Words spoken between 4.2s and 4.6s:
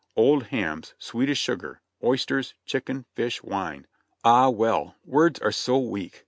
Ah